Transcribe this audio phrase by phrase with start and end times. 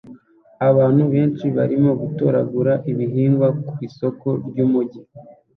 [0.69, 5.01] Abantu benshi barimo gutoragura ibihingwa ku isoko ryumujyi